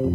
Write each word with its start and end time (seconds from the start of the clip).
Well, 0.00 0.14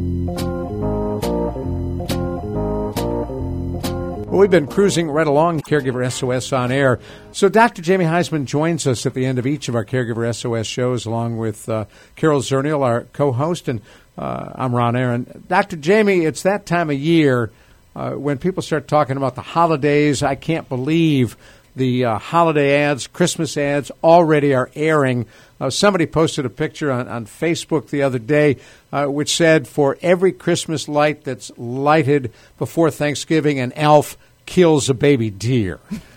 we've 4.31 4.49
been 4.49 4.65
cruising 4.65 5.11
right 5.11 5.27
along 5.27 5.61
Caregiver 5.61 6.11
SOS 6.11 6.51
on 6.53 6.71
air. 6.71 6.99
So, 7.31 7.49
Dr. 7.49 7.83
Jamie 7.83 8.05
Huysman 8.05 8.45
joins 8.45 8.87
us 8.87 9.05
at 9.05 9.13
the 9.13 9.27
end 9.27 9.37
of 9.37 9.45
each 9.45 9.69
of 9.69 9.75
our 9.75 9.85
Caregiver 9.85 10.33
SOS 10.33 10.65
shows, 10.65 11.05
along 11.05 11.37
with 11.37 11.69
uh, 11.69 11.85
Carol 12.15 12.41
Zernial, 12.41 12.81
our 12.81 13.03
co 13.13 13.31
host, 13.31 13.67
and 13.67 13.79
uh, 14.17 14.53
I'm 14.55 14.73
Ron 14.73 14.95
Aaron. 14.95 15.43
Dr. 15.47 15.75
Jamie, 15.75 16.25
it's 16.25 16.41
that 16.41 16.65
time 16.65 16.89
of 16.89 16.97
year 16.97 17.51
uh, 17.95 18.13
when 18.13 18.39
people 18.39 18.63
start 18.63 18.87
talking 18.87 19.17
about 19.17 19.35
the 19.35 19.43
holidays. 19.43 20.23
I 20.23 20.33
can't 20.33 20.67
believe 20.67 21.37
the 21.75 22.05
uh, 22.05 22.17
holiday 22.17 22.81
ads, 22.81 23.07
Christmas 23.07 23.57
ads 23.57 23.91
already 24.03 24.53
are 24.53 24.69
airing. 24.75 25.25
Uh, 25.59 25.69
somebody 25.69 26.05
posted 26.05 26.45
a 26.45 26.49
picture 26.49 26.91
on, 26.91 27.07
on 27.07 27.25
Facebook 27.25 27.89
the 27.89 28.01
other 28.01 28.19
day 28.19 28.57
uh, 28.91 29.05
which 29.05 29.35
said, 29.35 29.67
For 29.67 29.97
every 30.01 30.31
Christmas 30.31 30.87
light 30.87 31.23
that's 31.23 31.51
lighted 31.57 32.31
before 32.57 32.91
Thanksgiving, 32.91 33.59
an 33.59 33.73
elf 33.73 34.17
kills 34.45 34.89
a 34.89 34.93
baby 34.93 35.29
deer. 35.29 35.79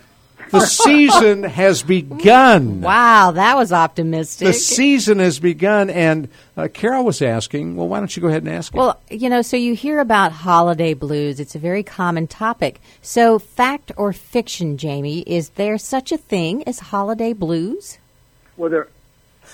The 0.50 0.60
season 0.66 1.42
has 1.42 1.82
begun. 1.82 2.80
Wow, 2.80 3.32
that 3.32 3.56
was 3.56 3.72
optimistic. 3.72 4.48
The 4.48 4.52
season 4.52 5.18
has 5.18 5.38
begun, 5.38 5.90
and 5.90 6.28
uh, 6.56 6.68
Carol 6.72 7.04
was 7.04 7.22
asking, 7.22 7.76
well, 7.76 7.88
why 7.88 7.98
don't 7.98 8.14
you 8.16 8.22
go 8.22 8.28
ahead 8.28 8.44
and 8.44 8.52
ask 8.52 8.72
him? 8.72 8.78
Well, 8.78 9.00
you 9.10 9.28
know, 9.28 9.42
so 9.42 9.56
you 9.56 9.74
hear 9.74 10.00
about 10.00 10.32
holiday 10.32 10.94
blues. 10.94 11.40
It's 11.40 11.54
a 11.54 11.58
very 11.58 11.82
common 11.82 12.26
topic. 12.26 12.80
So, 13.02 13.38
fact 13.38 13.92
or 13.96 14.12
fiction, 14.12 14.78
Jamie, 14.78 15.20
is 15.20 15.50
there 15.50 15.78
such 15.78 16.12
a 16.12 16.16
thing 16.16 16.62
as 16.64 16.78
holiday 16.78 17.32
blues? 17.32 17.98
Well, 18.56 18.70
there 18.70 18.88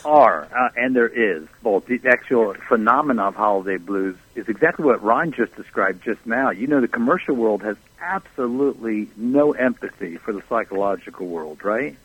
are, 0.05 0.49
uh, 0.55 0.69
and 0.77 0.95
there 0.95 1.09
is 1.09 1.47
both. 1.63 1.87
The 1.87 2.01
actual 2.07 2.55
phenomenon 2.69 3.29
of 3.29 3.35
holiday 3.35 3.77
blues 3.77 4.17
is 4.35 4.49
exactly 4.49 4.85
what 4.85 5.03
Ron 5.03 5.33
just 5.33 5.55
described 5.57 6.05
just 6.05 6.25
now. 6.27 6.51
You 6.51 6.67
know, 6.67 6.81
the 6.81 6.89
commercial 6.89 7.35
world 7.35 7.62
has 7.62 7.77
absolutely 8.01 9.09
no 9.17 9.53
empathy 9.53 10.17
for 10.17 10.33
the 10.33 10.43
psychological 10.48 11.27
world, 11.27 11.65
right? 11.65 11.97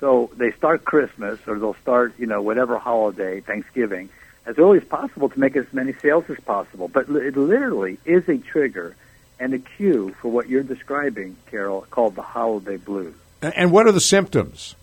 So 0.00 0.30
they 0.36 0.52
start 0.52 0.84
Christmas, 0.84 1.40
or 1.46 1.58
they'll 1.58 1.74
start, 1.74 2.14
you 2.18 2.26
know, 2.26 2.40
whatever 2.40 2.78
holiday, 2.78 3.40
Thanksgiving, 3.40 4.08
as 4.46 4.58
early 4.58 4.78
as 4.78 4.84
possible 4.84 5.28
to 5.28 5.40
make 5.40 5.56
as 5.56 5.66
many 5.72 5.92
sales 5.94 6.24
as 6.28 6.38
possible. 6.40 6.88
But 6.88 7.08
it 7.08 7.36
literally 7.36 7.98
is 8.04 8.28
a 8.28 8.38
trigger 8.38 8.96
and 9.40 9.54
a 9.54 9.58
cue 9.58 10.14
for 10.20 10.30
what 10.30 10.48
you're 10.48 10.62
describing, 10.62 11.36
Carol, 11.50 11.86
called 11.90 12.14
the 12.14 12.22
holiday 12.22 12.76
blues. 12.76 13.14
And 13.42 13.70
what 13.70 13.86
are 13.86 13.92
the 13.92 14.00
symptoms? 14.00 14.74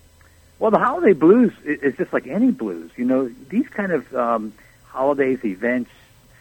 Well, 0.57 0.71
the 0.71 0.79
holiday 0.79 1.13
blues 1.13 1.51
is 1.63 1.97
just 1.97 2.13
like 2.13 2.27
any 2.27 2.51
blues. 2.51 2.91
You 2.95 3.05
know, 3.05 3.29
these 3.49 3.67
kind 3.67 3.91
of 3.91 4.15
um, 4.15 4.53
holidays, 4.85 5.43
events, 5.43 5.91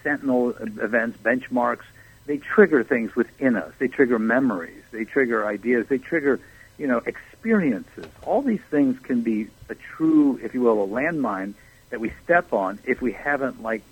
sentinel 0.02 0.50
events, 0.50 1.18
benchmarks, 1.22 1.84
they 2.26 2.38
trigger 2.38 2.84
things 2.84 3.14
within 3.16 3.56
us. 3.56 3.72
They 3.78 3.88
trigger 3.88 4.18
memories. 4.18 4.82
They 4.92 5.04
trigger 5.04 5.46
ideas. 5.46 5.88
They 5.88 5.98
trigger, 5.98 6.40
you 6.78 6.86
know, 6.86 6.98
experiences. 6.98 8.06
All 8.22 8.40
these 8.40 8.62
things 8.70 8.98
can 9.00 9.22
be 9.22 9.48
a 9.68 9.74
true, 9.74 10.38
if 10.42 10.54
you 10.54 10.62
will, 10.62 10.84
a 10.84 10.86
landmine 10.86 11.54
that 11.90 12.00
we 12.00 12.12
step 12.22 12.52
on 12.52 12.78
if 12.84 13.02
we 13.02 13.12
haven't 13.12 13.62
like 13.62 13.82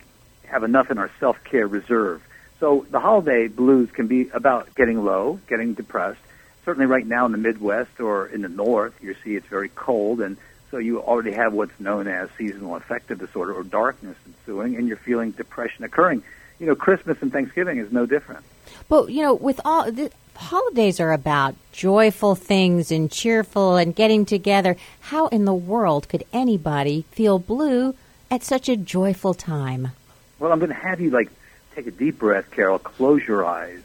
have 0.44 0.62
enough 0.62 0.90
in 0.90 0.98
our 0.98 1.10
self 1.18 1.42
care 1.44 1.66
reserve. 1.66 2.22
So 2.60 2.86
the 2.90 3.00
holiday 3.00 3.48
blues 3.48 3.90
can 3.90 4.06
be 4.06 4.28
about 4.28 4.74
getting 4.74 5.04
low, 5.04 5.40
getting 5.48 5.74
depressed, 5.74 6.20
certainly 6.64 6.86
right 6.86 7.06
now 7.06 7.26
in 7.26 7.32
the 7.32 7.38
Midwest 7.38 8.00
or 8.00 8.26
in 8.26 8.42
the 8.42 8.48
North, 8.48 8.94
you 9.02 9.14
see 9.24 9.36
it's 9.36 9.46
very 9.46 9.68
cold, 9.68 10.20
and 10.20 10.36
so 10.70 10.78
you 10.78 11.00
already 11.00 11.32
have 11.32 11.52
what's 11.52 11.78
known 11.78 12.08
as 12.08 12.28
seasonal 12.38 12.76
affective 12.76 13.18
disorder 13.18 13.52
or 13.52 13.62
darkness 13.62 14.16
ensuing, 14.26 14.76
and 14.76 14.88
you're 14.88 14.96
feeling 14.96 15.32
depression 15.32 15.84
occurring. 15.84 16.22
You 16.58 16.66
know, 16.66 16.74
Christmas 16.74 17.18
and 17.20 17.32
Thanksgiving 17.32 17.78
is 17.78 17.92
no 17.92 18.06
different. 18.06 18.44
But 18.88 19.10
you 19.10 19.22
know, 19.22 19.34
with 19.34 19.60
all 19.64 19.90
the 19.90 20.10
holidays 20.36 21.00
are 21.00 21.12
about 21.12 21.54
joyful 21.72 22.34
things 22.34 22.90
and 22.90 23.10
cheerful 23.10 23.76
and 23.76 23.94
getting 23.94 24.24
together. 24.24 24.76
How 25.00 25.26
in 25.28 25.44
the 25.44 25.54
world 25.54 26.08
could 26.08 26.24
anybody 26.32 27.04
feel 27.10 27.38
blue 27.38 27.94
at 28.30 28.42
such 28.42 28.68
a 28.68 28.76
joyful 28.76 29.34
time? 29.34 29.92
Well, 30.38 30.52
I'm 30.52 30.58
going 30.58 30.70
to 30.70 30.74
have 30.74 31.00
you 31.00 31.10
like 31.10 31.30
take 31.74 31.86
a 31.86 31.90
deep 31.90 32.18
breath, 32.18 32.50
Carol. 32.50 32.78
Close 32.78 33.26
your 33.26 33.44
eyes 33.44 33.82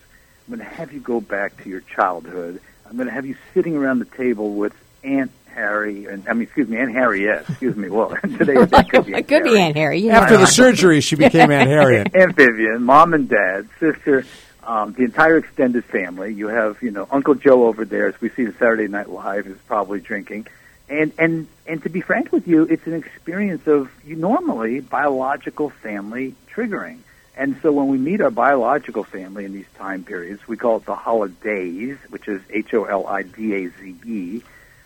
I'm 0.47 0.56
going 0.56 0.68
to 0.68 0.75
have 0.75 0.94
you 0.94 1.00
go 1.02 1.19
back 1.19 1.62
to 1.63 1.69
your 1.69 1.81
childhood. 1.81 2.62
I'm 2.90 2.96
going 2.96 3.08
to 3.08 3.13
have 3.13 3.25
you 3.25 3.35
sitting 3.53 3.75
around 3.75 4.00
the 4.00 4.06
table 4.06 4.53
with 4.53 4.74
Aunt 5.03 5.31
Harry, 5.47 6.06
and 6.06 6.28
I 6.30 6.34
mean, 6.34 6.44
excuse 6.44 6.69
me, 6.69 6.78
Aunt 6.78 6.94
Harry. 6.94 7.24
Yes, 7.24 7.50
excuse 7.50 7.75
me. 7.75 7.90
Well, 7.90 8.09
today 8.22 8.53
it 8.56 8.90
could 8.90 9.06
be 9.06 9.13
Aunt 9.16 9.19
it 9.19 9.28
could 9.28 9.30
Harry. 9.30 9.50
be 9.50 9.59
Aunt 9.59 9.75
Harry. 9.75 10.00
Yeah. 10.00 10.19
After 10.22 10.38
the 10.38 10.46
surgery, 10.46 11.02
she 11.02 11.16
became 11.18 11.52
Aunt 11.52 11.69
Harriet. 11.69 12.12
Aunt 12.16 12.35
Vivian, 12.35 12.84
mom 12.84 13.13
and 13.13 13.28
dad, 13.28 13.68
sister, 13.80 14.25
um, 14.63 14.94
the 14.94 15.03
entire 15.03 15.38
extended 15.38 15.84
family. 15.84 16.34
You 16.34 16.47
have, 16.47 16.81
you 16.81 16.91
know, 16.91 17.08
Uncle 17.12 17.35
Joe 17.35 17.66
over 17.66 17.84
there, 17.84 18.08
as 18.08 18.19
we 18.22 18.29
see 18.29 18.46
the 18.46 18.53
Saturday 18.53 18.88
Night 18.88 19.09
Live, 19.09 19.47
is 19.47 19.58
probably 19.68 20.00
drinking. 20.00 20.47
And 20.90 21.12
and 21.18 21.47
and 21.66 21.84
to 21.84 21.90
be 21.90 22.00
frank 22.00 22.31
with 22.31 22.47
you, 22.47 22.64
it's 22.64 22.88
an 22.88 22.94
experience 22.94 23.68
of 23.68 23.91
you 24.06 24.16
normally 24.16 24.79
biological 24.79 25.69
family 25.72 26.35
triggering. 26.53 27.00
And 27.37 27.55
so 27.61 27.71
when 27.71 27.87
we 27.87 27.99
meet 27.99 28.19
our 28.19 28.31
biological 28.31 29.03
family 29.03 29.45
in 29.45 29.53
these 29.53 29.67
time 29.75 30.03
periods, 30.03 30.47
we 30.47 30.57
call 30.57 30.77
it 30.77 30.85
the 30.85 30.95
holidays, 30.95 31.97
which 32.09 32.27
is 32.27 32.41
H 32.49 32.73
O 32.73 32.85
L 32.85 33.05
I 33.05 33.21
D 33.21 33.53
A 33.53 33.67
Z 33.67 33.95
E. 34.05 34.41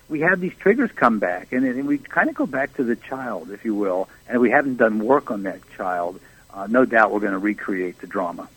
We 0.09 0.19
have 0.19 0.41
these 0.41 0.53
triggers 0.59 0.91
come 0.91 1.19
back, 1.19 1.53
and, 1.53 1.66
and 1.66 1.88
we 1.88 1.97
kind 1.97 2.28
of 2.28 2.35
go 2.35 2.45
back 2.45 2.75
to 2.75 2.84
the 2.84 2.97
child, 2.97 3.50
if 3.51 3.63
you 3.63 3.73
will. 3.73 4.09
And 4.28 4.35
if 4.35 4.41
we 4.41 4.51
haven't 4.51 4.75
done 4.75 5.00
work 5.00 5.31
on 5.31 5.44
that 5.44 5.62
child, 5.78 6.19
uh, 6.53 6.67
no 6.67 6.84
doubt 6.84 7.12
we're 7.12 7.22
going 7.22 7.31
to 7.31 7.39
recreate 7.39 8.00
the 8.00 8.07
drama. 8.07 8.50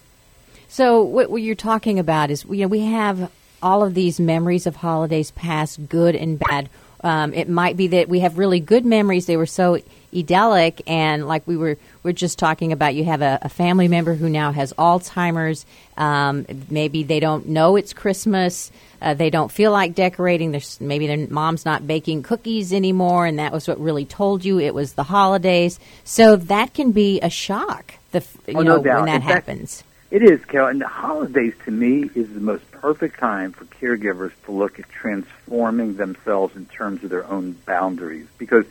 So 0.66 1.04
what, 1.04 1.30
what 1.30 1.42
you're 1.42 1.54
talking 1.54 2.00
about 2.00 2.32
is, 2.32 2.44
you 2.44 2.62
know, 2.62 2.66
we 2.66 2.80
have 2.80 3.30
all 3.62 3.84
of 3.84 3.94
these 3.94 4.18
memories 4.18 4.66
of 4.66 4.74
holidays 4.74 5.30
past, 5.30 5.88
good 5.88 6.16
and 6.16 6.36
bad. 6.36 6.68
Um, 7.04 7.32
it 7.32 7.48
might 7.48 7.76
be 7.76 7.86
that 7.88 8.08
we 8.08 8.20
have 8.20 8.38
really 8.38 8.58
good 8.58 8.84
memories. 8.84 9.26
They 9.26 9.36
were 9.36 9.46
so 9.46 9.78
idyllic, 10.12 10.82
and 10.88 11.28
like 11.28 11.46
we 11.46 11.56
were 11.56 11.76
we're 12.04 12.12
just 12.12 12.38
talking 12.38 12.72
about, 12.72 12.94
you 12.94 13.04
have 13.04 13.22
a, 13.22 13.38
a 13.42 13.48
family 13.48 13.88
member 13.88 14.14
who 14.14 14.28
now 14.28 14.52
has 14.52 14.74
Alzheimer's. 14.74 15.64
Um, 15.96 16.46
maybe 16.68 17.02
they 17.02 17.18
don't 17.18 17.48
know 17.48 17.76
it's 17.76 17.94
Christmas. 17.94 18.70
Uh, 19.00 19.14
they 19.14 19.30
don't 19.30 19.50
feel 19.50 19.72
like 19.72 19.94
decorating. 19.94 20.50
There's, 20.50 20.80
maybe 20.82 21.06
their 21.06 21.26
mom's 21.28 21.64
not 21.64 21.86
baking 21.86 22.22
cookies 22.22 22.74
anymore, 22.74 23.24
and 23.24 23.38
that 23.38 23.52
was 23.52 23.66
what 23.66 23.80
really 23.80 24.04
told 24.04 24.44
you 24.44 24.60
it 24.60 24.74
was 24.74 24.92
the 24.92 25.02
holidays. 25.02 25.80
So 26.04 26.36
that 26.36 26.74
can 26.74 26.92
be 26.92 27.20
a 27.20 27.30
shock. 27.30 27.94
The 28.12 28.20
you 28.46 28.58
oh, 28.58 28.62
know 28.62 28.76
no 28.76 28.82
doubt. 28.82 28.96
when 28.96 29.06
that 29.06 29.22
fact, 29.22 29.46
happens. 29.48 29.82
It 30.10 30.22
is, 30.22 30.44
Carol. 30.44 30.68
And 30.68 30.82
the 30.82 30.86
holidays, 30.86 31.54
to 31.64 31.70
me, 31.70 32.10
is 32.14 32.28
the 32.34 32.40
most 32.40 32.70
perfect 32.70 33.18
time 33.18 33.52
for 33.52 33.64
caregivers 33.64 34.32
to 34.44 34.52
look 34.52 34.78
at 34.78 34.90
transforming 34.90 35.96
themselves 35.96 36.54
in 36.54 36.66
terms 36.66 37.02
of 37.02 37.08
their 37.08 37.26
own 37.26 37.52
boundaries. 37.64 38.26
Because 38.36 38.66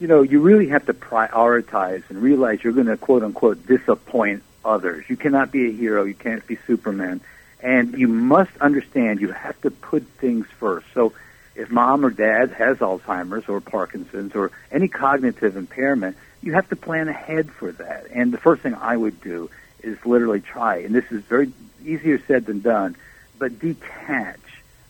you 0.00 0.06
know, 0.06 0.22
you 0.22 0.40
really 0.40 0.68
have 0.68 0.86
to 0.86 0.94
prioritize 0.94 2.02
and 2.08 2.22
realize 2.22 2.62
you're 2.62 2.72
going 2.72 2.86
to 2.86 2.96
quote 2.96 3.22
unquote 3.22 3.66
disappoint 3.66 4.42
others. 4.64 5.04
You 5.08 5.16
cannot 5.16 5.50
be 5.50 5.68
a 5.68 5.72
hero. 5.72 6.04
You 6.04 6.14
can't 6.14 6.46
be 6.46 6.58
Superman. 6.66 7.20
And 7.60 7.98
you 7.98 8.06
must 8.06 8.56
understand 8.60 9.20
you 9.20 9.32
have 9.32 9.60
to 9.62 9.70
put 9.70 10.04
things 10.04 10.46
first. 10.58 10.86
So 10.94 11.12
if 11.56 11.70
mom 11.70 12.04
or 12.04 12.10
dad 12.10 12.52
has 12.52 12.78
Alzheimer's 12.78 13.48
or 13.48 13.60
Parkinson's 13.60 14.34
or 14.36 14.52
any 14.70 14.86
cognitive 14.86 15.56
impairment, 15.56 16.16
you 16.40 16.52
have 16.52 16.68
to 16.68 16.76
plan 16.76 17.08
ahead 17.08 17.50
for 17.50 17.72
that. 17.72 18.06
And 18.12 18.32
the 18.32 18.38
first 18.38 18.62
thing 18.62 18.74
I 18.74 18.96
would 18.96 19.20
do 19.20 19.50
is 19.82 19.98
literally 20.04 20.40
try, 20.40 20.76
and 20.78 20.94
this 20.94 21.10
is 21.10 21.22
very 21.24 21.52
easier 21.84 22.20
said 22.26 22.46
than 22.46 22.60
done, 22.60 22.96
but 23.38 23.58
detach 23.58 24.40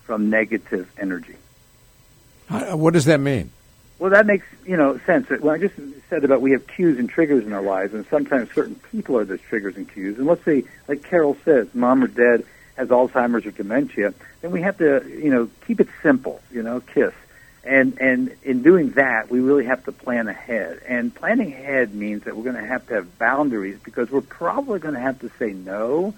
from 0.04 0.30
negative 0.30 0.90
energy. 0.98 1.36
What 2.48 2.94
does 2.94 3.06
that 3.06 3.20
mean? 3.20 3.50
Well, 3.98 4.10
that 4.10 4.26
makes 4.26 4.46
you 4.64 4.76
know 4.76 4.98
sense. 5.06 5.28
When 5.28 5.54
I 5.54 5.58
just 5.58 5.74
said 6.08 6.24
about 6.24 6.40
we 6.40 6.52
have 6.52 6.66
cues 6.66 6.98
and 6.98 7.08
triggers 7.08 7.44
in 7.44 7.52
our 7.52 7.62
lives, 7.62 7.94
and 7.94 8.06
sometimes 8.06 8.52
certain 8.52 8.76
people 8.92 9.16
are 9.16 9.24
those 9.24 9.40
triggers 9.40 9.76
and 9.76 9.90
cues. 9.90 10.18
And 10.18 10.26
let's 10.26 10.44
say, 10.44 10.64
like 10.86 11.02
Carol 11.02 11.36
says, 11.44 11.68
mom 11.74 12.04
or 12.04 12.06
dad 12.06 12.44
has 12.76 12.88
Alzheimer's 12.88 13.44
or 13.44 13.50
dementia, 13.50 14.14
then 14.40 14.52
we 14.52 14.62
have 14.62 14.78
to 14.78 15.04
you 15.08 15.30
know 15.30 15.50
keep 15.66 15.80
it 15.80 15.88
simple. 16.02 16.40
You 16.52 16.62
know, 16.62 16.80
kiss. 16.80 17.12
And 17.64 18.00
and 18.00 18.36
in 18.44 18.62
doing 18.62 18.92
that, 18.92 19.30
we 19.30 19.40
really 19.40 19.64
have 19.64 19.84
to 19.86 19.92
plan 19.92 20.28
ahead. 20.28 20.80
And 20.86 21.12
planning 21.12 21.52
ahead 21.52 21.92
means 21.92 22.22
that 22.24 22.36
we're 22.36 22.44
going 22.44 22.56
to 22.56 22.66
have 22.66 22.86
to 22.88 22.94
have 22.94 23.18
boundaries 23.18 23.78
because 23.82 24.10
we're 24.12 24.20
probably 24.20 24.78
going 24.78 24.94
to 24.94 25.00
have 25.00 25.18
to 25.20 25.30
say 25.40 25.52
no 25.52 26.14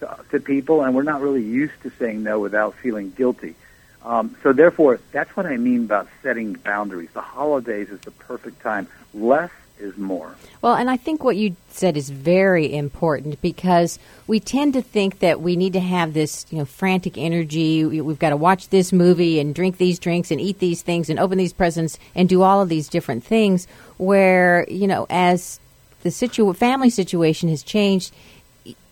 to, 0.00 0.18
to 0.30 0.40
people, 0.40 0.82
and 0.82 0.94
we're 0.94 1.02
not 1.02 1.20
really 1.20 1.42
used 1.42 1.74
to 1.82 1.90
saying 1.98 2.22
no 2.22 2.38
without 2.38 2.74
feeling 2.76 3.10
guilty. 3.10 3.56
Um, 4.04 4.36
so 4.42 4.52
therefore, 4.52 5.00
that's 5.12 5.34
what 5.36 5.46
I 5.46 5.56
mean 5.56 5.84
about 5.84 6.08
setting 6.22 6.54
boundaries. 6.54 7.08
The 7.14 7.22
holidays 7.22 7.88
is 7.88 8.00
the 8.00 8.10
perfect 8.10 8.60
time. 8.60 8.86
Less 9.14 9.50
is 9.78 9.96
more. 9.96 10.34
Well, 10.62 10.74
and 10.74 10.88
I 10.88 10.96
think 10.96 11.24
what 11.24 11.36
you 11.36 11.56
said 11.68 11.96
is 11.96 12.10
very 12.10 12.72
important 12.74 13.40
because 13.42 13.98
we 14.26 14.40
tend 14.40 14.74
to 14.74 14.82
think 14.82 15.18
that 15.18 15.40
we 15.40 15.56
need 15.56 15.72
to 15.72 15.80
have 15.80 16.14
this, 16.14 16.46
you 16.50 16.58
know, 16.58 16.64
frantic 16.64 17.18
energy. 17.18 17.84
We've 17.84 18.18
got 18.18 18.30
to 18.30 18.36
watch 18.36 18.68
this 18.68 18.92
movie 18.92 19.40
and 19.40 19.54
drink 19.54 19.78
these 19.78 19.98
drinks 19.98 20.30
and 20.30 20.40
eat 20.40 20.58
these 20.58 20.82
things 20.82 21.10
and 21.10 21.18
open 21.18 21.38
these 21.38 21.52
presents 21.52 21.98
and 22.14 22.28
do 22.28 22.42
all 22.42 22.62
of 22.62 22.68
these 22.68 22.88
different 22.88 23.24
things. 23.24 23.66
Where 23.96 24.66
you 24.68 24.86
know, 24.86 25.06
as 25.10 25.60
the 26.02 26.10
situ- 26.10 26.52
family 26.52 26.90
situation 26.90 27.48
has 27.48 27.62
changed, 27.62 28.14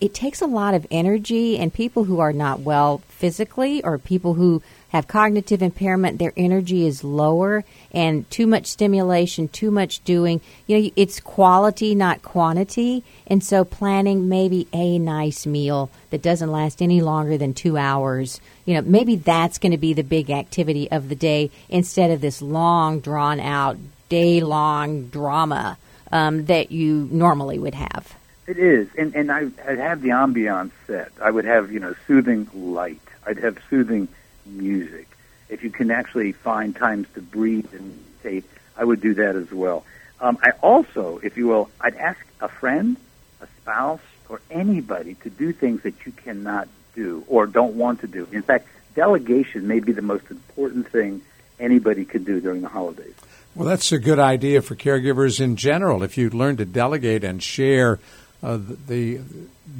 it 0.00 0.14
takes 0.14 0.42
a 0.42 0.46
lot 0.46 0.74
of 0.74 0.86
energy, 0.90 1.58
and 1.58 1.72
people 1.72 2.04
who 2.04 2.20
are 2.20 2.32
not 2.32 2.60
well 2.60 2.98
physically 3.08 3.82
or 3.82 3.98
people 3.98 4.34
who 4.34 4.62
have 4.88 5.08
cognitive 5.08 5.62
impairment, 5.62 6.18
their 6.18 6.34
energy 6.36 6.86
is 6.86 7.02
lower, 7.02 7.64
and 7.92 8.30
too 8.30 8.46
much 8.46 8.66
stimulation, 8.66 9.48
too 9.48 9.70
much 9.70 10.04
doing. 10.04 10.40
You 10.66 10.78
know, 10.78 10.90
it's 10.96 11.18
quality, 11.20 11.94
not 11.94 12.20
quantity. 12.20 13.02
And 13.26 13.42
so, 13.42 13.64
planning 13.64 14.28
maybe 14.28 14.68
a 14.72 14.98
nice 14.98 15.46
meal 15.46 15.90
that 16.10 16.20
doesn't 16.20 16.52
last 16.52 16.82
any 16.82 17.00
longer 17.00 17.38
than 17.38 17.54
two 17.54 17.78
hours, 17.78 18.40
you 18.66 18.74
know, 18.74 18.82
maybe 18.82 19.16
that's 19.16 19.58
going 19.58 19.72
to 19.72 19.78
be 19.78 19.94
the 19.94 20.02
big 20.02 20.30
activity 20.30 20.90
of 20.90 21.08
the 21.08 21.16
day 21.16 21.50
instead 21.70 22.10
of 22.10 22.20
this 22.20 22.42
long, 22.42 23.00
drawn 23.00 23.40
out, 23.40 23.78
day 24.10 24.42
long 24.42 25.06
drama 25.06 25.78
um, 26.10 26.44
that 26.44 26.70
you 26.70 27.08
normally 27.10 27.58
would 27.58 27.74
have. 27.74 28.14
It 28.46 28.58
is, 28.58 28.88
and 28.98 29.14
and 29.14 29.30
I, 29.30 29.48
I'd 29.66 29.78
have 29.78 30.02
the 30.02 30.08
ambiance 30.08 30.72
set. 30.86 31.12
I 31.20 31.30
would 31.30 31.44
have 31.44 31.70
you 31.70 31.78
know 31.80 31.94
soothing 32.06 32.48
light. 32.52 33.00
I'd 33.26 33.38
have 33.38 33.58
soothing 33.70 34.08
music. 34.46 35.08
If 35.48 35.62
you 35.62 35.70
can 35.70 35.90
actually 35.90 36.32
find 36.32 36.74
times 36.74 37.06
to 37.14 37.20
breathe 37.20 37.72
and 37.72 38.02
say, 38.22 38.42
I 38.76 38.84
would 38.84 39.00
do 39.00 39.14
that 39.14 39.36
as 39.36 39.52
well. 39.52 39.84
Um, 40.20 40.38
I 40.42 40.50
also, 40.62 41.18
if 41.22 41.36
you 41.36 41.46
will, 41.46 41.70
I'd 41.80 41.96
ask 41.96 42.18
a 42.40 42.48
friend, 42.48 42.96
a 43.40 43.46
spouse, 43.60 44.00
or 44.28 44.40
anybody 44.50 45.14
to 45.16 45.30
do 45.30 45.52
things 45.52 45.82
that 45.82 46.06
you 46.06 46.12
cannot 46.12 46.68
do 46.94 47.24
or 47.28 47.46
don't 47.46 47.74
want 47.74 48.00
to 48.00 48.06
do. 48.06 48.26
In 48.32 48.42
fact, 48.42 48.66
delegation 48.94 49.68
may 49.68 49.80
be 49.80 49.92
the 49.92 50.02
most 50.02 50.30
important 50.30 50.88
thing 50.90 51.22
anybody 51.60 52.04
could 52.04 52.24
do 52.24 52.40
during 52.40 52.62
the 52.62 52.68
holidays. 52.68 53.14
Well, 53.54 53.68
that's 53.68 53.92
a 53.92 53.98
good 53.98 54.18
idea 54.18 54.62
for 54.62 54.74
caregivers 54.74 55.40
in 55.40 55.56
general. 55.56 56.02
If 56.02 56.16
you 56.16 56.30
learn 56.30 56.56
to 56.56 56.64
delegate 56.64 57.24
and 57.24 57.42
share 57.42 57.98
uh, 58.42 58.58
the, 58.86 59.20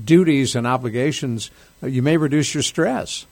duties 0.04 0.56
and 0.56 0.66
obligations, 0.66 1.50
uh, 1.82 1.86
you 1.86 2.02
may 2.02 2.16
reduce 2.16 2.54
your 2.54 2.62
stress. 2.62 3.26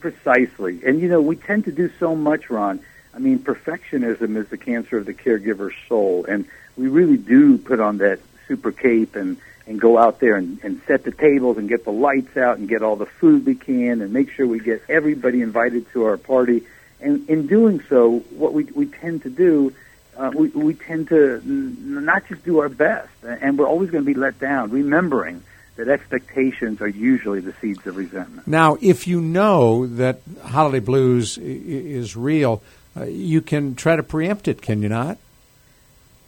Precisely. 0.00 0.80
And, 0.84 1.00
you 1.00 1.08
know, 1.08 1.20
we 1.20 1.36
tend 1.36 1.64
to 1.66 1.72
do 1.72 1.90
so 1.98 2.16
much, 2.16 2.50
Ron. 2.50 2.80
I 3.14 3.18
mean, 3.18 3.38
perfectionism 3.38 4.36
is 4.36 4.48
the 4.48 4.58
cancer 4.58 4.98
of 4.98 5.06
the 5.06 5.14
caregiver's 5.14 5.74
soul. 5.88 6.26
And 6.28 6.46
we 6.76 6.88
really 6.88 7.16
do 7.16 7.56
put 7.56 7.80
on 7.80 7.98
that 7.98 8.18
super 8.48 8.72
cape 8.72 9.14
and, 9.16 9.36
and 9.66 9.80
go 9.80 9.96
out 9.96 10.20
there 10.20 10.36
and, 10.36 10.58
and 10.62 10.80
set 10.86 11.04
the 11.04 11.12
tables 11.12 11.56
and 11.56 11.68
get 11.68 11.84
the 11.84 11.92
lights 11.92 12.36
out 12.36 12.58
and 12.58 12.68
get 12.68 12.82
all 12.82 12.96
the 12.96 13.06
food 13.06 13.46
we 13.46 13.54
can 13.54 14.02
and 14.02 14.12
make 14.12 14.30
sure 14.30 14.46
we 14.46 14.60
get 14.60 14.82
everybody 14.88 15.40
invited 15.40 15.90
to 15.92 16.04
our 16.04 16.16
party. 16.16 16.64
And 17.00 17.28
in 17.28 17.46
doing 17.46 17.82
so, 17.88 18.18
what 18.30 18.52
we, 18.52 18.64
we 18.64 18.86
tend 18.86 19.22
to 19.22 19.30
do, 19.30 19.72
uh, 20.16 20.30
we, 20.34 20.48
we 20.48 20.74
tend 20.74 21.08
to 21.08 21.36
n- 21.44 22.04
not 22.04 22.26
just 22.26 22.44
do 22.44 22.58
our 22.58 22.68
best, 22.68 23.08
and 23.22 23.58
we're 23.58 23.68
always 23.68 23.90
going 23.90 24.04
to 24.04 24.06
be 24.06 24.18
let 24.18 24.38
down, 24.38 24.70
remembering 24.70 25.42
that 25.76 25.88
expectations 25.88 26.80
are 26.80 26.88
usually 26.88 27.40
the 27.40 27.52
seeds 27.60 27.86
of 27.86 27.96
resentment. 27.96 28.46
Now, 28.46 28.78
if 28.80 29.06
you 29.06 29.20
know 29.20 29.86
that 29.86 30.20
holiday 30.42 30.80
blues 30.80 31.36
is 31.38 32.16
real, 32.16 32.62
uh, 32.96 33.04
you 33.04 33.42
can 33.42 33.74
try 33.74 33.96
to 33.96 34.02
preempt 34.02 34.48
it, 34.48 34.62
can 34.62 34.82
you 34.82 34.88
not? 34.88 35.18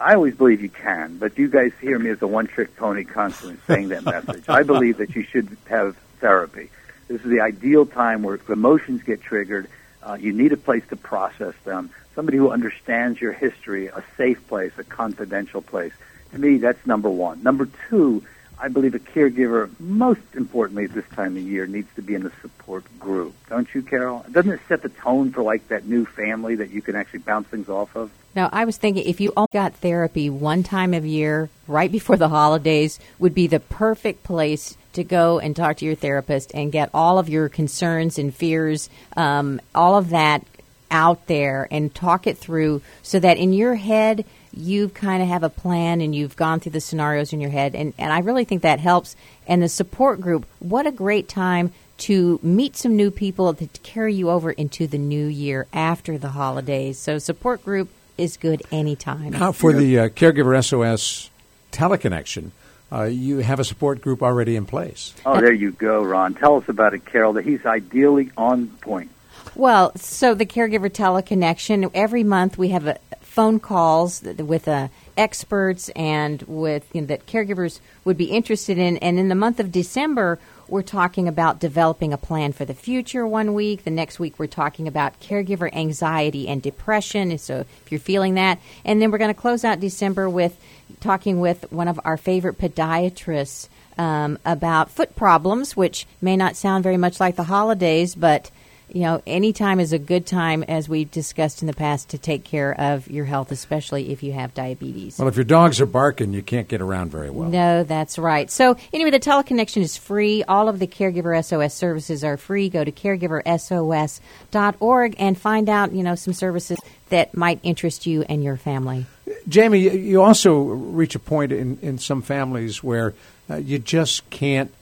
I 0.01 0.15
always 0.15 0.37
believe 0.37 0.63
you 0.63 0.69
can, 0.69 1.19
but 1.19 1.39
you 1.39 1.49
guys 1.49 1.73
hear 1.81 1.99
me 1.99 2.11
as 2.11 2.23
a 2.23 2.27
one-trick 2.27 2.77
pony 2.77 3.05
constantly 3.05 3.59
saying 3.67 3.89
that 3.89 4.05
message. 4.05 4.45
I 4.49 4.63
believe 4.63 4.99
that 4.99 5.17
you 5.17 5.23
should 5.25 5.57
have 5.69 5.97
therapy. 6.21 6.71
This 7.09 7.23
is 7.23 7.31
the 7.31 7.41
ideal 7.41 7.87
time 7.87 8.23
where 8.23 8.39
emotions 8.49 9.03
get 9.03 9.23
triggered. 9.23 9.69
Uh, 10.03 10.17
you 10.19 10.33
need 10.33 10.53
a 10.53 10.57
place 10.57 10.85
to 10.91 10.97
process 10.97 11.55
them. 11.65 11.91
Somebody 12.15 12.39
who 12.39 12.51
understands 12.51 13.21
your 13.21 13.33
history, 13.33 13.89
a 13.89 14.03
safe 14.17 14.47
place, 14.49 14.73
a 14.79 14.85
confidential 14.85 15.63
place. 15.63 15.93
To 16.33 16.39
me, 16.39 16.59
that's 16.59 16.85
number 16.87 17.11
one. 17.11 17.43
Number 17.43 17.69
two, 17.89 18.25
I 18.61 18.69
believe 18.69 18.95
a 18.95 18.99
caregiver, 18.99 19.71
most 19.79 20.21
importantly 20.35 20.85
at 20.85 20.93
this 20.93 21.05
time 21.15 21.37
of 21.37 21.43
year, 21.43 21.67
needs 21.67 21.89
to 21.95 22.03
be 22.03 22.15
in 22.15 22.27
a 22.27 22.33
support 22.43 22.85
group. 22.99 23.35
Don't 23.49 23.73
you, 23.75 23.83
Carol? 23.83 24.25
Doesn't 24.31 24.51
it 24.51 24.61
set 24.69 24.83
the 24.83 24.89
tone 24.89 25.31
for 25.31 25.43
like 25.43 25.69
that 25.69 25.87
new 25.87 26.05
family 26.05 26.57
that 26.57 26.71
you 26.71 26.83
can 26.83 26.97
actually 26.97 27.21
bounce 27.21 27.49
things 27.49 27.69
off 27.69 27.95
of? 27.95 28.11
Now, 28.35 28.49
I 28.53 28.65
was 28.65 28.77
thinking 28.77 29.09
if 29.09 29.21
you 29.21 29.33
only 29.37 29.49
got 29.53 29.75
therapy 29.75 30.29
one 30.29 30.63
time 30.63 30.93
of 30.95 31.07
year, 31.07 31.51
right 31.67 31.91
before 31.91 32.17
the 32.17 32.29
holidays, 32.29 32.99
would 33.19 33.35
be 33.35 33.47
the 33.47 33.61
perfect 33.61 34.25
place 34.25 34.77
to 34.95 35.05
go 35.05 35.39
and 35.39 35.55
talk 35.55 35.77
to 35.79 35.85
your 35.85 35.95
therapist 35.95 36.53
and 36.55 36.73
get 36.73 36.91
all 36.93 37.19
of 37.19 37.29
your 37.29 37.49
concerns 37.49 38.19
and 38.19 38.35
fears, 38.35 38.91
um, 39.17 39.61
all 39.75 39.97
of 39.97 40.11
that 40.11 40.45
out 40.91 41.27
there 41.27 41.69
and 41.71 41.95
talk 41.95 42.27
it 42.27 42.39
through 42.39 42.83
so 43.03 43.19
that 43.21 43.37
in 43.37 43.53
your 43.53 43.75
head 43.75 44.25
you 44.53 44.89
kind 44.89 45.23
of 45.23 45.29
have 45.29 45.43
a 45.43 45.51
plan 45.51 46.01
and 46.01 46.15
you've 46.15 46.37
gone 46.37 46.61
through 46.61 46.73
the 46.73 46.81
scenarios 46.81 47.33
in 47.33 47.41
your 47.41 47.51
head. 47.51 47.75
And, 47.75 47.93
and 47.99 48.13
I 48.13 48.21
really 48.21 48.45
think 48.45 48.63
that 48.63 48.81
helps. 48.81 49.17
And 49.47 49.63
the 49.63 49.69
support 49.69 50.21
group, 50.21 50.47
what 50.59 50.87
a 50.87 50.93
great 50.93 51.29
time 51.29 51.73
to 51.99 52.39
meet 52.43 52.77
some 52.77 52.97
new 52.97 53.11
people 53.11 53.53
to 53.55 53.67
carry 53.83 54.15
you 54.15 54.31
over 54.31 54.51
into 54.51 54.87
the 54.87 54.99
new 54.99 55.27
year 55.27 55.67
after 55.73 56.17
the 56.17 56.29
holidays. 56.29 56.99
So, 56.99 57.19
support 57.19 57.65
group 57.65 57.89
is 58.17 58.37
good 58.37 58.63
anytime. 58.71 59.31
Now, 59.31 59.53
for 59.53 59.73
the 59.73 59.99
uh, 59.99 60.09
Caregiver 60.09 60.63
SOS 60.65 61.31
teleconnection, 61.73 62.51
uh, 62.91 63.05
you 63.05 63.39
have 63.39 63.61
a 63.61 63.65
support 63.65 64.01
group 64.01 64.23
already 64.23 64.57
in 64.57 64.65
place. 64.65 65.15
Oh, 65.27 65.41
there 65.41 65.53
you 65.53 65.73
go, 65.73 66.03
Ron. 66.03 66.35
Tell 66.35 66.57
us 66.57 66.69
about 66.69 66.95
it, 66.95 67.05
Carol. 67.05 67.35
That 67.35 67.45
he's 67.45 67.65
ideally 67.67 68.31
on 68.37 68.69
point. 68.69 69.11
Well, 69.55 69.93
so 69.97 70.35
the 70.35 70.47
caregiver 70.47 70.91
teleconnection 70.91 71.91
every 71.95 72.23
month 72.23 72.59
we 72.59 72.69
have 72.69 72.87
a, 72.87 72.99
phone 73.39 73.61
calls 73.61 74.21
with 74.21 74.67
uh, 74.67 74.89
experts 75.17 75.91
and 75.91 76.43
with 76.49 76.85
you 76.93 77.01
know, 77.01 77.07
that 77.07 77.25
caregivers 77.27 77.79
would 78.05 78.17
be 78.17 78.33
interested 78.33 78.79
in. 78.79 78.97
And 78.97 79.17
in 79.17 79.29
the 79.29 79.37
month 79.37 79.61
of 79.61 79.71
December, 79.71 80.41
we're 80.67 80.83
talking 80.83 81.29
about 81.29 81.61
developing 81.61 82.13
a 82.13 82.19
plan 82.19 82.53
for 82.53 82.65
the 82.65 82.75
future 82.75 83.25
one 83.25 83.55
week. 83.55 83.85
The 83.85 83.93
next 83.93 84.19
week, 84.19 84.41
we're 84.41 84.49
talking 84.49 84.89
about 84.89 85.21
caregiver 85.21 85.73
anxiety 85.73 86.49
and 86.49 86.61
depression. 86.61 87.39
So 87.39 87.59
if 87.61 87.93
you're 87.93 88.01
feeling 88.01 88.35
that, 88.35 88.59
and 88.85 89.01
then 89.01 89.13
we're 89.13 89.19
going 89.19 89.33
to 89.33 89.41
close 89.41 89.65
out 89.65 89.79
December 89.79 90.29
with 90.29 90.61
talking 90.99 91.39
with 91.39 91.71
one 91.71 91.87
of 91.87 92.01
our 92.05 92.17
favorite 92.17 92.59
podiatrists 92.59 93.69
um, 93.99 94.37
about 94.45 94.91
foot 94.91 95.15
problems, 95.15 95.77
which 95.77 96.09
may 96.21 96.37
not 96.37 96.57
sound 96.57 96.83
very 96.83 96.97
much 96.97 97.21
like 97.21 97.37
the 97.37 97.45
holidays, 97.45 98.17
but 98.17 98.51
you 98.93 99.03
know, 99.03 99.23
any 99.27 99.53
time 99.53 99.81
is 99.81 99.93
a 99.93 99.99
good 99.99 100.27
time, 100.27 100.63
as 100.63 100.89
we've 100.89 101.11
discussed 101.11 101.63
in 101.63 101.67
the 101.67 101.75
past, 101.75 102.11
to 102.11 102.19
take 102.19 102.45
care 102.45 102.79
of 102.81 103.11
your 103.11 103.25
health, 103.25 103.51
especially 103.53 104.13
if 104.13 104.23
you 104.23 104.33
have 104.33 104.55
diabetes. 104.55 105.19
Well, 105.19 105.29
if 105.29 105.37
your 105.37 105.45
dogs 105.45 105.81
are 105.81 105.87
barking, 105.87 106.33
you 106.33 106.43
can't 106.43 106.69
get 106.69 106.81
around 106.81 107.11
very 107.11 107.31
well. 107.31 107.49
No, 107.49 107.85
that's 107.85 108.19
right. 108.19 108.51
So, 108.51 108.77
anyway, 108.93 109.11
the 109.11 109.21
teleconnection 109.21 109.83
is 109.83 109.97
free. 109.97 110.43
All 110.45 110.69
of 110.69 110.79
the 110.79 110.87
Caregiver 110.87 111.45
SOS 111.45 111.75
services 111.75 112.25
are 112.25 112.37
free. 112.37 112.69
Go 112.69 112.85
to 112.85 112.93
caregiversos.org 112.93 115.17
and 115.19 115.39
find 115.39 115.69
out, 115.69 115.93
you 115.93 116.03
know, 116.03 116.15
some 116.15 116.33
services 116.33 116.79
that 117.11 117.37
might 117.37 117.61
interest 117.63 118.07
you 118.07 118.23
and 118.23 118.43
your 118.43 118.57
family. 118.57 119.07
Jamie, 119.49 119.81
you 119.81 120.23
also 120.23 120.59
reach 120.59 121.15
a 121.15 121.19
point 121.19 121.53
in, 121.53 121.79
in 121.83 121.99
some 121.99 122.23
families 122.23 122.83
where 122.83 123.13
uh, 123.51 123.57
you 123.57 123.79
just 123.79 124.29
can't 124.31 124.73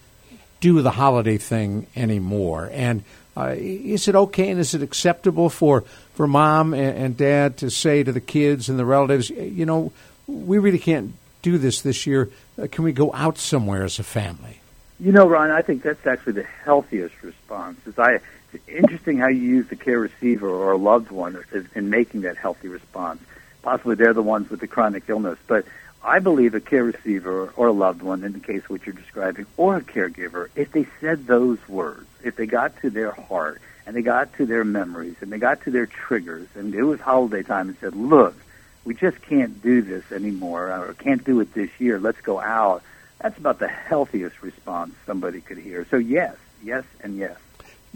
do 0.60 0.82
the 0.82 0.92
holiday 0.92 1.36
thing 1.36 1.86
anymore. 1.94 2.70
And 2.72 3.04
uh, 3.36 3.54
is 3.56 4.08
it 4.08 4.14
okay 4.14 4.50
and 4.50 4.58
is 4.58 4.74
it 4.74 4.82
acceptable 4.82 5.50
for, 5.50 5.82
for 6.14 6.26
mom 6.26 6.72
and, 6.72 6.96
and 6.96 7.16
dad 7.16 7.58
to 7.58 7.70
say 7.70 8.02
to 8.02 8.12
the 8.12 8.20
kids 8.20 8.68
and 8.68 8.78
the 8.78 8.84
relatives, 8.84 9.28
you 9.30 9.66
know, 9.66 9.92
we 10.26 10.58
really 10.58 10.78
can't 10.78 11.12
do 11.42 11.58
this 11.58 11.82
this 11.82 12.06
year. 12.06 12.30
Uh, 12.60 12.66
can 12.70 12.84
we 12.84 12.92
go 12.92 13.12
out 13.12 13.38
somewhere 13.38 13.84
as 13.84 13.98
a 13.98 14.02
family? 14.02 14.60
You 14.98 15.12
know, 15.12 15.28
Ron, 15.28 15.50
I 15.50 15.60
think 15.60 15.82
that's 15.82 16.06
actually 16.06 16.32
the 16.32 16.46
healthiest 16.64 17.22
response. 17.22 17.78
Is 17.86 17.98
I, 17.98 18.20
it's 18.52 18.68
interesting 18.68 19.18
how 19.18 19.28
you 19.28 19.42
use 19.42 19.68
the 19.68 19.76
care 19.76 20.00
receiver 20.00 20.48
or 20.48 20.72
a 20.72 20.78
loved 20.78 21.10
one 21.10 21.38
in 21.74 21.90
making 21.90 22.22
that 22.22 22.36
healthy 22.38 22.68
response. 22.68 23.20
Possibly 23.62 23.96
they're 23.96 24.14
the 24.14 24.22
ones 24.22 24.48
with 24.48 24.60
the 24.60 24.66
chronic 24.66 25.04
illness, 25.08 25.38
but 25.46 25.66
I 26.02 26.20
believe 26.20 26.54
a 26.54 26.60
care 26.60 26.84
receiver 26.84 27.52
or 27.56 27.66
a 27.66 27.72
loved 27.72 28.02
one, 28.02 28.22
in 28.22 28.32
the 28.32 28.40
case 28.40 28.62
of 28.64 28.70
what 28.70 28.86
you're 28.86 28.94
describing, 28.94 29.46
or 29.56 29.76
a 29.76 29.80
caregiver, 29.80 30.48
if 30.54 30.72
they 30.72 30.86
said 31.00 31.26
those 31.26 31.58
words, 31.68 32.06
if 32.22 32.36
they 32.36 32.46
got 32.46 32.80
to 32.82 32.90
their 32.90 33.10
heart 33.10 33.60
and 33.86 33.96
they 33.96 34.02
got 34.02 34.32
to 34.34 34.46
their 34.46 34.64
memories 34.64 35.16
and 35.20 35.32
they 35.32 35.38
got 35.38 35.62
to 35.62 35.70
their 35.70 35.86
triggers, 35.86 36.48
and 36.54 36.74
it 36.74 36.82
was 36.82 37.00
holiday 37.00 37.42
time, 37.42 37.68
and 37.68 37.78
said, 37.78 37.94
"Look, 37.94 38.36
we 38.84 38.94
just 38.94 39.20
can't 39.22 39.62
do 39.62 39.82
this 39.82 40.10
anymore, 40.12 40.70
or 40.70 40.94
can't 40.94 41.24
do 41.24 41.40
it 41.40 41.54
this 41.54 41.70
year. 41.78 41.98
Let's 41.98 42.20
go 42.20 42.40
out." 42.40 42.82
That's 43.20 43.38
about 43.38 43.58
the 43.58 43.68
healthiest 43.68 44.42
response 44.42 44.94
somebody 45.06 45.40
could 45.40 45.58
hear. 45.58 45.86
So 45.90 45.96
yes, 45.96 46.36
yes, 46.62 46.84
and 47.02 47.16
yes. 47.16 47.36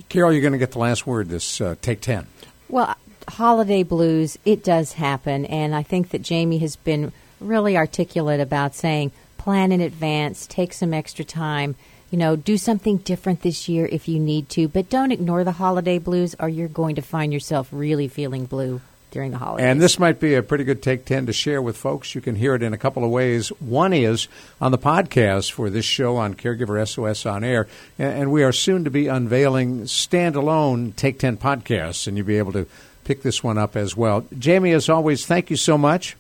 Carol, 0.09 0.33
you're 0.33 0.41
going 0.41 0.53
to 0.53 0.59
get 0.59 0.73
the 0.73 0.79
last 0.79 1.07
word. 1.07 1.29
This 1.29 1.61
uh, 1.61 1.75
take 1.83 2.01
ten. 2.01 2.27
Well, 2.69 2.97
holiday 3.29 3.83
blues, 3.83 4.39
it 4.45 4.65
does 4.65 4.93
happen, 4.93 5.45
and 5.47 5.75
I 5.75 5.83
think 5.83 6.11
that 6.11 6.23
Jamie 6.23 6.59
has 6.59 6.77
been 6.77 7.13
really 7.41 7.77
articulate 7.77 8.41
about 8.41 8.75
saying 8.75 9.13
plan 9.39 9.73
in 9.73 9.81
advance, 9.81 10.47
take 10.47 10.73
some 10.73 10.93
extra 10.93 11.25
time, 11.25 11.75
you 12.11 12.19
know, 12.19 12.37
do 12.37 12.59
something 12.59 12.99
different 12.99 13.43
this 13.43 13.69
year 13.69 13.89
if 13.91 14.09
you 14.09 14.19
need 14.19 14.49
to, 14.51 14.69
but 14.69 14.91
don't 14.91 15.13
ignore 15.13 15.45
the 15.45 15.53
holiday 15.53 15.99
blues 15.99 16.35
or 16.39 16.49
you're 16.49 16.69
going 16.69 16.97
to 16.97 17.03
find 17.03 17.33
yourself 17.33 17.69
really 17.73 18.09
feeling 18.09 18.45
blue. 18.47 18.81
during 19.11 19.33
the 19.33 19.39
holidays. 19.39 19.67
And 19.67 19.81
this 19.81 19.99
might 19.99 20.21
be 20.21 20.35
a 20.35 20.43
pretty 20.43 20.65
good 20.65 20.83
take 20.83 21.05
10 21.05 21.27
to 21.27 21.33
share 21.33 21.61
with 21.61 21.77
folks. 21.77 22.15
You 22.15 22.21
can 22.21 22.37
hear 22.37 22.55
it 22.55 22.63
in 22.63 22.73
a 22.73 22.79
couple 22.79 23.05
of 23.05 23.11
ways. 23.11 23.49
One 23.61 23.93
is 23.93 24.29
on 24.61 24.71
the 24.71 24.79
podcast 24.79 25.51
for 25.51 25.69
this 25.69 25.85
show 25.85 26.17
on 26.17 26.35
Caregiver 26.35 26.87
SOS 26.87 27.27
on 27.27 27.43
air. 27.43 27.67
And 27.99 28.31
we 28.31 28.45
are 28.45 28.53
soon 28.53 28.85
to 28.85 28.91
be 28.91 29.09
unveiling 29.09 29.83
standalone 29.83 30.95
take 30.95 31.19
10 31.19 31.39
podcasts, 31.39 32.07
and 32.07 32.17
you'll 32.17 32.27
be 32.27 32.39
able 32.39 32.53
to 32.53 32.67
pick 33.05 33.23
this 33.23 33.43
one 33.43 33.59
up 33.59 33.77
as 33.77 33.97
well. 33.97 34.27
Jamie, 34.39 34.73
as 34.73 34.89
always, 34.89 35.27
thank 35.27 35.51
you 35.51 35.57
so 35.57 35.77
much. 35.77 36.17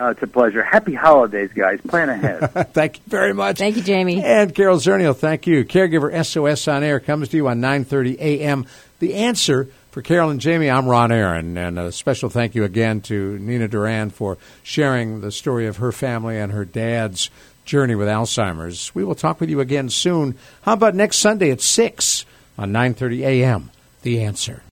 Uh, 0.00 0.10
it's 0.10 0.22
a 0.22 0.26
pleasure. 0.26 0.62
Happy 0.62 0.94
holidays, 0.94 1.50
guys. 1.54 1.78
Plan 1.82 2.08
ahead. 2.08 2.72
thank 2.72 2.96
you 2.98 3.02
very 3.06 3.34
much. 3.34 3.58
Thank 3.58 3.76
you, 3.76 3.82
Jamie. 3.82 4.22
And 4.22 4.54
Carol 4.54 4.78
Zernial, 4.78 5.14
thank 5.14 5.46
you. 5.46 5.64
Caregiver 5.64 6.24
SOS 6.24 6.66
on 6.68 6.82
air 6.82 7.00
comes 7.00 7.28
to 7.30 7.36
you 7.36 7.48
on 7.48 7.60
9:30 7.60 8.18
a.m. 8.18 8.66
The 9.00 9.14
answer 9.14 9.68
for 9.90 10.00
Carol 10.02 10.30
and 10.30 10.40
Jamie, 10.40 10.70
I'm 10.70 10.86
Ron 10.86 11.12
Aaron, 11.12 11.58
and 11.58 11.78
a 11.78 11.92
special 11.92 12.30
thank 12.30 12.54
you 12.54 12.64
again 12.64 13.00
to 13.02 13.38
Nina 13.40 13.68
Duran 13.68 14.10
for 14.10 14.38
sharing 14.62 15.20
the 15.20 15.32
story 15.32 15.66
of 15.66 15.78
her 15.78 15.92
family 15.92 16.38
and 16.38 16.52
her 16.52 16.64
dad's 16.64 17.28
journey 17.64 17.94
with 17.94 18.08
Alzheimer's. 18.08 18.94
We 18.94 19.04
will 19.04 19.14
talk 19.14 19.40
with 19.40 19.50
you 19.50 19.60
again 19.60 19.90
soon. 19.90 20.36
How 20.62 20.74
about 20.74 20.94
next 20.94 21.18
Sunday 21.18 21.50
at 21.50 21.60
6 21.60 22.24
on 22.56 22.72
9:30 22.72 23.20
a.m. 23.20 23.70
The 24.02 24.22
answer. 24.22 24.62